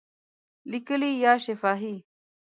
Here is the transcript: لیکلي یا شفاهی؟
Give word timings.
لیکلي 0.71 1.11
یا 1.23 1.33
شفاهی؟ 1.45 1.95